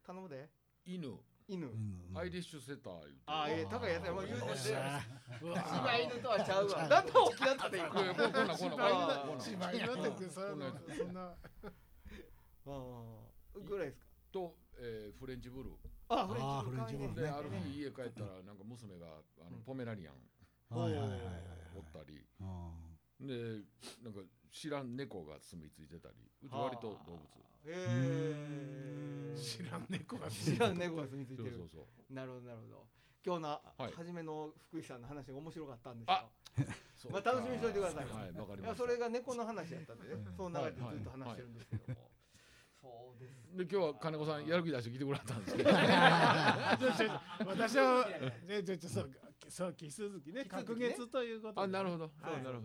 [0.09, 0.49] 頼むで。
[0.87, 1.07] 犬。
[1.47, 1.67] 犬。
[1.67, 3.21] うんアイリッシュセター言うて。
[3.27, 4.13] ああええ高いやつや。
[4.13, 4.57] もう言うてて。
[4.57, 6.89] 柴犬とはちゃうわ。
[6.89, 8.87] だんだん大きなったでいくいやこんなんこんなんこんな
[9.21, 9.37] んこんな。
[9.37, 10.65] ん芝居になってくそんな。
[10.65, 11.21] やそんな。
[11.21, 11.37] あ
[12.65, 14.09] あぐらいですか？
[14.33, 15.75] と、えーフレンチブルー。
[16.09, 19.07] ああーフレンチブルである日家帰ったらなんか娘が
[19.45, 20.15] あのポメラニアン。
[20.73, 21.21] はいはいはいはい
[21.77, 22.25] おったり。
[22.41, 22.73] あ
[23.21, 23.61] で
[24.03, 26.15] なんか知らん猫が住み着いてたり。
[26.43, 27.21] うち割と動物
[27.69, 31.51] へえ知らん猫が知らん猫が住み着いてる。
[31.51, 32.15] そうそうそう。
[32.15, 32.87] なるほどなるほど。
[33.25, 33.93] 今日のはい。
[33.95, 36.15] 初めの福井さんの話が面白かったんですよ。
[36.15, 36.27] あ
[36.97, 38.05] そうまあ楽しみにしといてください。
[38.05, 38.77] はいわかりました。
[38.77, 40.15] それが猫の話やったんでね。
[40.15, 40.35] うん。
[40.37, 42.09] その流れでずっと話してるんですけども。
[42.81, 45.71] そうですで今日は金子さんやる気出して来てくれたんですけど。
[47.47, 48.09] 私は
[48.47, 49.11] ねちょちょそう
[49.49, 52.05] そう奇数月ね隔月ということであなるほど。
[52.21, 52.43] はい。
[52.43, 52.63] なるほ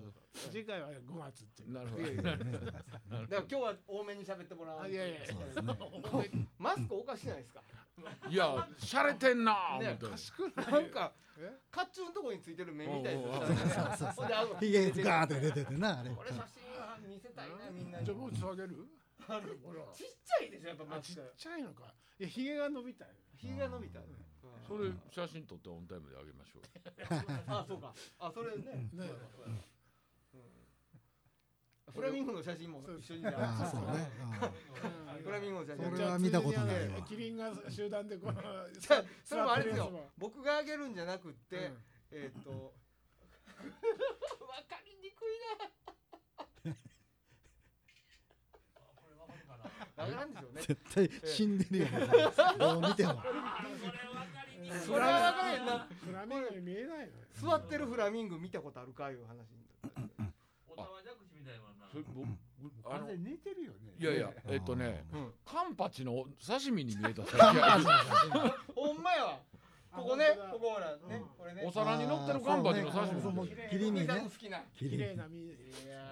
[0.52, 2.04] 次回は5月ってなるほど。
[2.04, 2.40] だか
[3.10, 5.20] ら今日は多めに喋ってもらわあいやいや
[6.58, 7.62] マスクおかしないですか？
[8.30, 10.72] いやしゃれてんなねっておかしくない。
[10.72, 11.52] なんかえ？
[11.72, 16.10] 甲冑のとこについてる目みたいなそうそうほんであのひげガーって出ててなあれ。
[16.10, 18.06] これ写真は見せたいなみんなに。
[18.06, 18.88] じゃあもうつあげる？
[19.26, 19.40] ほら。
[19.94, 21.34] ちっちゃいでしょやっぱあちっマスク。
[21.38, 21.94] ちゃいのか。
[22.20, 23.12] いやひげが伸びたよ。
[23.38, 24.00] ひげが伸びた
[24.68, 26.64] それ写真撮ってオンタイムであげましょう
[27.52, 27.94] あそうか。
[28.20, 28.90] あそれね。
[28.94, 29.10] ね。
[31.94, 34.10] フラミンゴの写真も一緒にじゃああそうね。
[35.24, 35.92] フラミンゴの写真。
[35.92, 37.02] それは見たことないわ。
[37.04, 38.34] キリンが集団でこう
[38.80, 40.10] じゃあそれもあれですよ。
[40.18, 41.72] 僕があげるんじゃなくって、
[42.10, 42.56] えーっ、と わ
[44.68, 45.28] かりにくい
[46.64, 46.70] こ
[49.10, 49.64] れわかるかな。
[49.96, 50.62] なわからんでしょうね。
[50.62, 51.88] 絶対死んでるよ
[52.58, 53.22] どう見ても
[54.70, 57.10] これわかりにくいそれはわかるよなフラミンゴに見えないのよ。
[57.34, 59.64] 座ってるフラミンゴ見たことあるかいう話に
[60.68, 61.64] おたわじゃくしみたいな。
[61.92, 62.28] それ僕
[62.86, 63.94] あのあれ似てるよね。
[64.00, 65.34] いやいやえっとねうん。
[65.46, 67.26] カンパチの刺身に見えた。
[67.26, 67.54] さ
[68.76, 69.40] ほんまやわ。
[69.94, 71.64] ここねあここほらねこれね。
[71.66, 74.08] お皿に乗ってるカンパチの刺身そうねみたいな切り身ね。
[74.08, 74.64] 好きな。
[74.74, 75.50] 綺麗な身い
[75.88, 76.12] や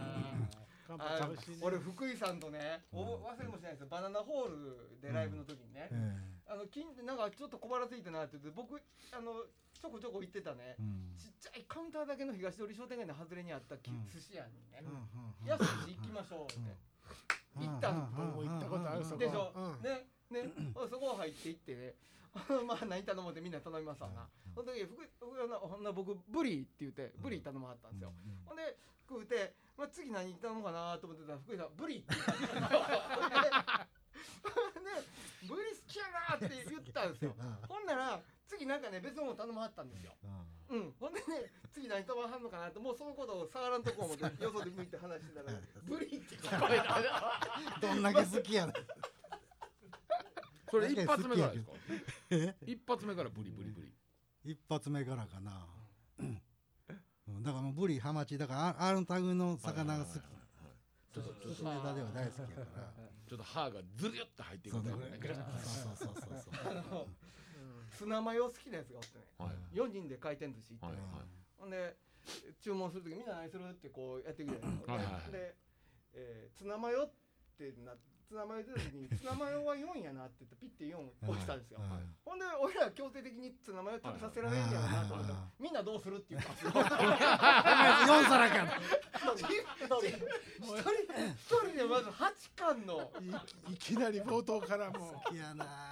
[0.88, 1.58] カンパあ美味しいね。
[1.62, 3.88] 俺福井さんとねお忘れもしないですよ。
[3.88, 10.76] バナナホールでライブの時にね、えあの近なんかちょっと小腹ついてなって言って僕あのちょこちょこ行ってたね。
[10.76, 11.16] えうん。
[11.16, 14.04] ちっちゃいカウンターだけの東通り商店街の外れにあったきうん。
[14.12, 14.84] 寿司屋にね。
[14.84, 16.76] うん「安いし行きましょう」って。
[17.56, 18.12] 行ったん。
[18.12, 19.48] 僕も行ったことあるそこでしょ？
[19.56, 19.82] うん。
[19.82, 20.52] ねね。
[20.92, 21.76] そこ入って行って。
[21.76, 21.96] ね
[22.68, 24.28] まあ何頼もうってみんな頼みますわな。
[24.54, 28.14] その時福井福井のほんな僕ブリって言ってブリ頼まはったんですよ。
[28.46, 32.62] ほんで食うて、まあ、次何頼もうかなと思ってたら福井さんブリって言ったんですよ。
[34.84, 37.36] でブリ好きやなって言ったんですよ。
[37.68, 40.14] ほんなら次なんかね別のもの頼まはったんですよ。
[40.70, 48.76] うん、ほんでね次何頼まはんのかなってもうそのことを触らんとこ思ってよそで向いて話してたらブリって聞こえたどんだけ好きやねん。
[50.70, 51.72] それ一発目からですか？
[52.30, 52.56] え？
[52.66, 53.94] 一発目からブリブリブリ。
[54.44, 55.68] 一発目からかな。
[56.20, 56.42] うん。
[57.44, 60.24] だからもうブリハマチだからああの類の魚が好き。
[61.14, 62.94] 寿司ネタでは大好きやから
[63.32, 65.62] ちょっと歯がずるっと入ってくそうるみたいなね。
[65.64, 66.54] そうそうそうそう。
[66.68, 67.08] あの
[67.96, 69.26] ツナマヨ好きなやつがおってね。
[69.38, 71.28] はい4人で回転寿司行ってね、はいはい。
[71.58, 71.96] ほんで
[72.60, 75.32] 注文するときみんな何するってこうやってくるじゃないですか、はいはいはい。
[75.32, 75.56] で、
[76.12, 77.12] えーツナマヨっ
[77.58, 77.96] てな
[78.32, 80.96] ツナマヨ出た時にツナマヨは4やなって言ってピッて4
[81.28, 82.08] 押したんですよ、はい。
[82.24, 85.52] ほんで俺ら強制的にツナマヨ食べさせられんねやろなと思って、はい。
[85.60, 86.88] みんなどうするって言ったんですよ4
[88.32, 88.80] 皿か
[89.36, 89.84] 一人一
[91.60, 93.12] 人でまず8貫の。
[93.68, 95.20] いいきなり冒頭からもう。
[95.28, 95.92] 好きやな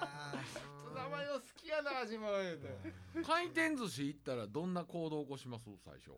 [0.88, 2.72] ツナマヨ好きやな味も言うて。
[3.20, 5.68] 回転寿司行ったらどんな行動を起こします？
[5.84, 6.16] 最初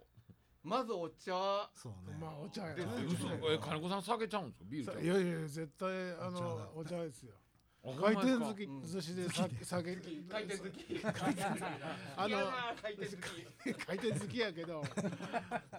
[0.62, 1.68] まずお茶。
[1.74, 2.16] そうね。
[2.20, 3.28] まあお茶や嘘。
[3.50, 4.64] え金子さん酒ちゃうんですか？
[4.68, 5.02] ビールちゃう。
[5.04, 5.88] いやいや絶対
[6.20, 7.32] あのおお茶ですよ。
[7.84, 9.00] あ回転ほんま寿ですか？
[9.02, 9.96] 司寿司で酒酒。
[10.30, 11.00] 回転好き。
[12.16, 12.38] あの
[12.80, 13.74] 回転好き。
[13.86, 14.84] 回転好きやけど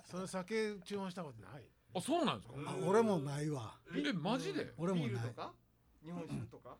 [0.03, 1.63] その酒注文したことない。
[1.95, 2.55] あそうなんですか？
[2.67, 3.79] あ俺もないわ。
[3.95, 4.73] えマジで？
[4.77, 5.09] 俺もない。
[5.11, 5.53] ビールとか？
[6.03, 6.75] 日本酒とか？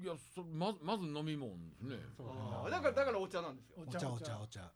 [0.00, 1.96] いやそまずまず飲み物ですね。
[2.20, 3.76] あーだからだからお茶なんですよ。
[3.84, 3.98] お茶。
[4.10, 4.72] お茶お茶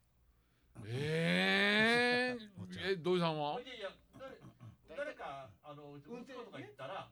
[0.87, 3.53] えー、 え土井さんは？
[3.55, 4.39] ほいでいや誰
[4.97, 7.11] 誰かあのうち運転とか行ったら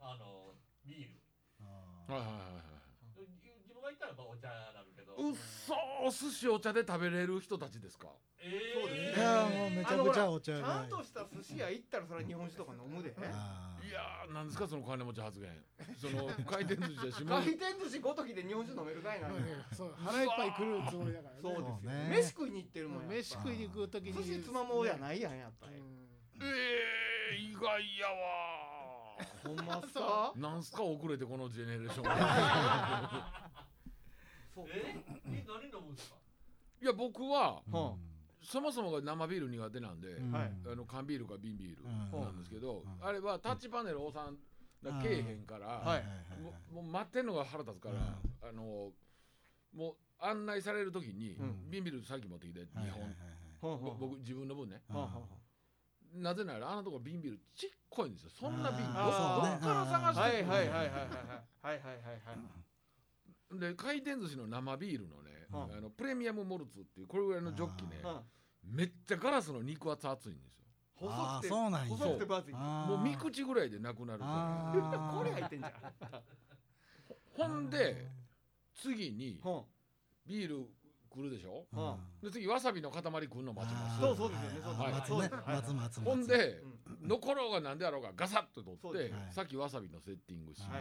[0.00, 1.20] あのビール
[2.12, 3.26] はいはいはいはい
[3.62, 5.28] 自分が行ったらまあお茶なるけど。
[5.28, 5.34] うっ
[5.66, 5.74] そ
[6.06, 8.08] お寿司お茶で食べれる人たちですか？
[8.44, 13.10] えいやもうめちゃくちゃお茶ちゃがんとした寿司屋行ったらそれは日本酒とか飲むで。
[13.10, 13.12] い
[13.94, 15.50] やーなんですかその金持ち発言
[15.98, 19.28] その回転寿司や下回転寿司ごときで日本酒飲めるかいな
[19.76, 21.40] そう腹いっぱい来るつもりだからね。
[21.42, 22.08] そうですよそうね。
[22.10, 24.24] 飯食いに行ってるもんや飯食いに行く時に。
[24.24, 25.76] 寿司つまもうやないやんやっぱり。
[25.76, 26.08] うん。
[26.40, 28.16] えー、意外やわ
[29.44, 30.32] ほんまっすか？
[30.34, 32.04] ーなんすか遅れてこのジェネレーション
[34.54, 34.66] そう。
[34.68, 34.96] え？
[35.26, 36.16] え何飲むんですか？
[36.80, 37.96] いや僕はは
[38.42, 40.32] そもそもが生ビール苦手なんで、うん。
[40.32, 40.52] はい。
[40.66, 42.10] あの缶ビールか瓶ビールうん。
[42.20, 43.04] なんですけど、うん。
[43.06, 44.36] あれはタッチパネル押さん
[44.82, 46.04] だけえへんから、はい
[46.42, 48.48] もうもう待ってんのが腹立つから、うん。
[48.48, 48.92] あの
[49.72, 51.70] もう案内される時に、うん。
[51.70, 53.12] 瓶ビール先持ってきて2本、はいはいはい。
[53.60, 54.82] ほんほんぼ僕自分の分ね。
[54.90, 58.30] うんはんはんはんなぜならあのとこ瓶ビールちっこいんですよ。
[58.30, 60.42] そんな瓶どこどあーっから探して。
[60.42, 62.14] くるのはいはいはいはいはいはいはいはい。
[62.26, 62.38] はい
[63.58, 65.76] で回転寿司の生ビールのね、うん。
[65.78, 68.22] あのプレミアムモルツっていうこれぐらいのジョッキねは
[68.64, 70.64] いめっちゃガラスの肉厚熱いんですよ。
[70.94, 71.96] 細くてそうなんや。
[71.96, 72.54] 細くて分厚い。
[72.54, 72.96] あー。
[72.96, 75.18] もう三口ぐらいでなくなるかあー。
[75.18, 75.72] これ入ってんじゃん。
[75.72, 76.22] ら
[77.36, 78.06] ほんで
[78.74, 79.66] 次にほ
[80.24, 80.66] ビール
[81.10, 81.66] 来るでしょ？
[82.22, 84.00] うで次わさびの塊来るの待ちます。
[84.00, 84.58] そうそうですよね。
[85.06, 85.56] そうですはい。
[85.56, 90.78] 松松松ほんでう残ろうがなんであろうがガサッと取って、さっきわさびのセッティングしま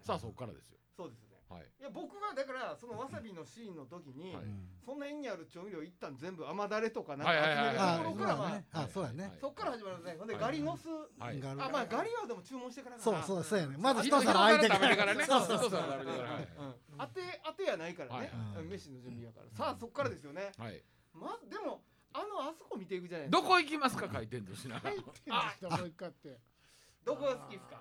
[0.00, 0.78] す、さあそこからですよ。
[0.96, 4.44] そうですねはい、いや僕はだからそのわさびのシーンの時に、はい。
[4.44, 9.32] うんそんな絵にある調味料一旦全部甘だれとかなんか集めるあところからまあ、そうやね。
[9.40, 10.18] そっから始まるんですね。
[10.18, 10.42] ほんではい。
[10.42, 13.76] ガリのす、あまあガリはでも注文してからかそうなそうそうやね。
[13.78, 15.24] まず一一皿空いてからね。
[15.24, 18.64] そうそう一皿食べてからはいうん、当て当てやないからね、はい。
[18.66, 19.48] 飯の準備やから。
[19.56, 20.52] さあそっからですよね。
[20.58, 21.80] はい、まずでも
[22.12, 23.48] あのあそこ見ていくじゃないですか。
[23.48, 25.24] どこ行きますか回転寿司なら入ってんです
[25.62, 26.38] どこ行くかって。
[27.04, 27.80] どこが好きですか？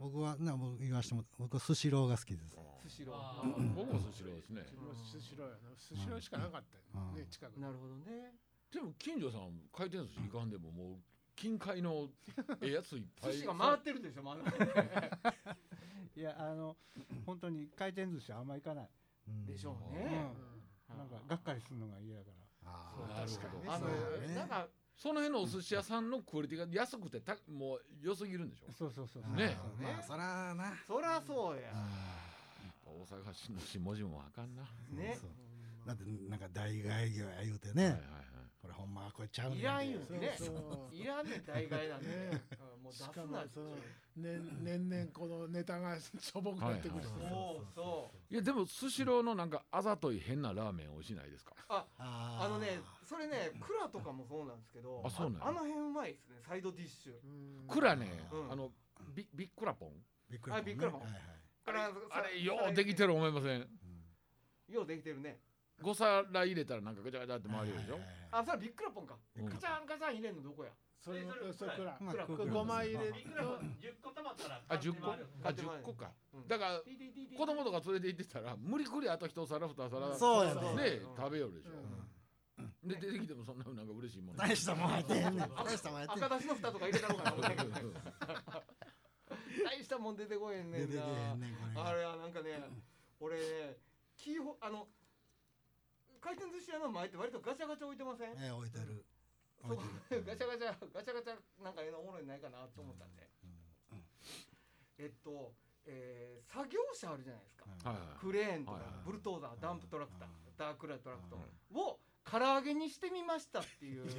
[0.00, 2.56] 僕はな僕言わしても僕はスシローが好きです。
[2.88, 3.54] スシロあー。
[3.54, 4.62] ー僕も寿司ローですね。
[5.04, 5.60] スシローやな。
[5.76, 7.26] スシローしかなかったよね。
[7.30, 8.32] 近くになるほどね。
[8.72, 10.96] でも近所さん回転寿司行かんでももう
[11.36, 12.08] 近海の
[12.62, 13.32] ええやついっぱい。
[13.34, 14.70] 寿司が回ってるでしょ真ん中に
[16.16, 16.76] いやあの
[17.26, 18.88] 本当に回転寿司あんま行かない、
[19.28, 19.44] うん。
[19.46, 20.00] でしょううん。
[20.00, 20.32] ね、
[20.88, 22.72] なんかがっかりするのが嫌やから。
[22.72, 23.72] あそうーなるほど。
[23.72, 24.34] あの、そうね。
[24.34, 24.68] なんか
[25.00, 28.72] その辺のお寿司屋さんのクオリティが安くてたもう良すぎるんでしょ？
[28.78, 29.56] そうそうそうあーね。
[29.80, 30.74] まあそらな。
[30.86, 31.72] そりゃそうや。
[32.84, 35.16] 大阪市の下地もあかんな、ね。
[35.18, 35.30] そう
[35.86, 37.84] だってなんか大概魚や言うてね。
[37.84, 38.20] はいはいはい。
[38.60, 40.36] これほんまはこれちゃうねんいらんよね。
[40.92, 42.42] いらんねん大概なんで、ね。
[42.52, 43.76] うんもう出すなその
[44.16, 48.34] 年年々このネタがしょぼくなってくるしはいはいそうそう。
[48.34, 51.54] いやでもスシローのなんかあざとい変なラーメン美味しないですか？
[51.68, 55.48] ああのねそれね蔵とかもそうなんですけどあそうなんや。
[55.48, 57.12] あの辺うまいですねサイドディッシュ。
[57.12, 57.68] うん。
[57.68, 58.52] クラね、うん。
[58.52, 58.70] あの
[59.14, 59.90] ビビックラポン。
[60.28, 61.22] びっくりあびっくりぽんはいはい。
[61.66, 63.66] あれああれようできてる思いません。
[64.68, 65.38] ようできてるね
[65.82, 67.98] 5皿入れたらなんかガチャガチャって回るでしょ、
[68.30, 69.16] あそれビックラポンか。
[69.36, 69.48] うん。
[69.48, 70.70] カチャンカチャン入れんのどこや？
[71.00, 74.10] それそれそれくらまあ蔵こう5枚入れいくらも10個？
[74.10, 75.16] たまったらあ10個あ
[75.48, 76.12] 10個か。
[76.34, 76.48] うん。
[76.48, 76.80] だから
[77.36, 82.88] 子供とか連れて行ってたら無理くりあと一皿二皿そうやね食べよるでしょ、うん。
[82.88, 84.36] で出てきてもそんななんか嬉しいもん。
[84.36, 85.48] 大したもん入ってへんねん。
[85.56, 87.32] 大したもん入って赤だしの蓋とか入れたのかな。
[89.64, 91.02] 大したもん出てこへんねんな。
[91.82, 92.62] あれはなんかね
[93.18, 93.78] 俺ね
[94.16, 94.86] キーホあの
[96.20, 98.32] 回転寿司屋の前って割とガチャガチャ置いてません？
[98.36, 99.04] ええ置いてる。
[99.60, 99.78] そ置い
[100.08, 100.22] てる。
[100.22, 103.28] こ ガチャガチャガチャガチャなんかええのおもろいのないかなと思ったんで。
[104.98, 105.54] えっと、
[105.86, 107.64] えー作業車あるじゃないですか。
[108.20, 109.04] クレーンとかはいはいはい。
[109.06, 110.56] ブルトーザーダンプトラクターうん。
[110.56, 111.76] ダークライトラクトうん。
[111.80, 114.08] を唐揚げにしてみましたっていう。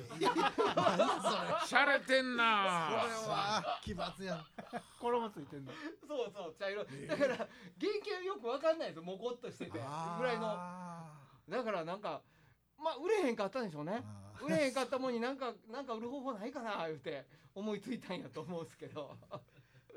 [1.68, 2.00] しゃれ。
[2.00, 2.90] てんな。
[2.90, 4.46] これは奇抜やん。
[5.00, 5.72] 衣ついてんの。
[6.08, 7.48] そうそう茶色だから原
[8.04, 9.04] 型よくわかんないですよ。
[9.04, 9.72] もこっとしてて。
[9.72, 10.48] ぐらいの。
[10.50, 11.21] あ
[11.52, 12.22] だからなんか
[12.78, 13.92] まあ売れへんかったんでしょうー。
[13.92, 14.04] ね
[14.44, 19.16] 売れへんかったもんになんかなんか売る方法ないかな言うて思いついたんやと思うんですけど。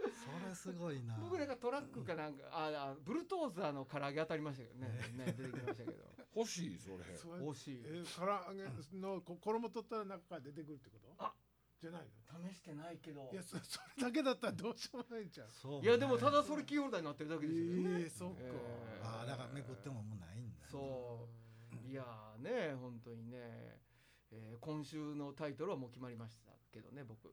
[0.05, 1.17] それすごいな。
[1.19, 4.88] 僕なんかトラックかなんかああブルトーザーの唐揚げ当たりましたけどね。
[5.17, 5.33] ね。
[5.38, 5.93] 出てきましたけど。
[6.37, 7.17] 欲しいそれ。
[7.17, 7.83] それ惜しい。
[7.87, 11.14] えー唐揚げのこ衣取ったら中から出てくるってこと？
[11.25, 11.33] あ。
[11.81, 12.51] じゃないの？
[12.51, 13.31] 試してないけど。
[13.33, 15.31] いやそ それだけだったらどうしようもないん。
[15.31, 15.51] ちゃう。
[15.51, 15.83] そう。
[15.83, 18.37] いやでもただそれキーホルダーになってるだけですよね、ええそっか。
[18.41, 19.07] えー。
[19.07, 21.43] ああだからめくってももうないんだそう
[22.45, 23.36] ね本当にね、
[24.32, 27.32] えー今週のタイトルはもう決まりましたけどね僕。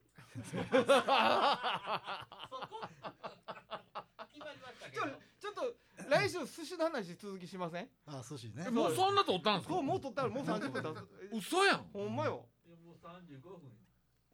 [4.32, 5.74] ちょどちょっと
[6.08, 7.88] 来週寿司の話続きしません？
[8.06, 8.64] あ寿司ね。
[8.66, 9.80] えもうそんなとったんですか？
[9.82, 11.08] もう取ったらもう30分経つ。
[11.32, 11.84] 嘘やん。
[11.92, 12.46] ほんまよ。
[12.66, 13.60] いやもう35分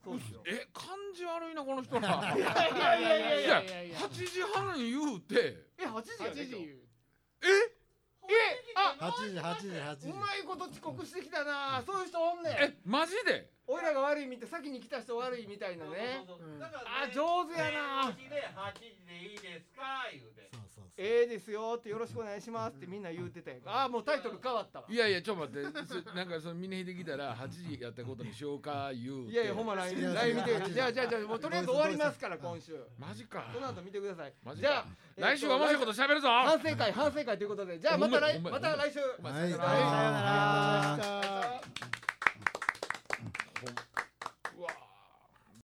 [0.04, 0.42] そうですよ。
[0.46, 2.08] え感じ悪いなこの人ら。
[2.36, 3.98] いやいやいやいやいやいや。
[3.98, 5.66] 8時半言うて。
[5.78, 6.87] え8時や8ね時言う
[8.98, 10.08] 8時8時8時。
[10.10, 11.82] うまいこと遅刻してきたな。
[11.86, 12.52] そういう人おんねん。
[12.54, 13.50] えマジで？
[13.68, 16.24] 俺らが悪いみたい先に来た人悪いみたいなね。
[16.24, 18.08] あ上手やな。
[18.08, 23.70] 8時で8時でいいですか言うてそうそうそうええですよってよろしくお願いしますってみんな言うてたやんか。
[23.70, 24.86] ああもうタイトル変わったわ。
[24.88, 25.86] いやいやちょっと待って。
[25.86, 29.32] そ なんかその峰秀来たら8時やったことにしようか言うて。
[29.32, 32.82] いやいやほんま LINE 見てじゃあじゃあじゃあもうとりあえず終わりますから今週。
[32.98, 33.50] マジか。
[33.52, 34.32] この後見てください。
[34.42, 34.68] マジか。
[34.68, 34.86] じゃあ
[35.20, 36.28] 来週は面白いこと喋るぞ。
[36.28, 37.78] 反省会反省会ということで。
[37.78, 39.00] じゃあまた来また来週。
[39.18, 39.52] お前はい。
[39.52, 39.68] さよなら。
[39.68, 41.00] はい。
[41.02, 41.97] さよなら